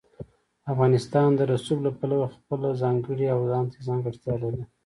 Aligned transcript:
افغانستان 0.71 1.29
د 1.35 1.41
رسوب 1.51 1.79
له 1.87 1.91
پلوه 1.99 2.27
خپله 2.35 2.69
ځانګړې 2.81 3.27
او 3.33 3.39
ځانته 3.51 3.77
ځانګړتیا 3.87 4.33
لري. 4.43 4.63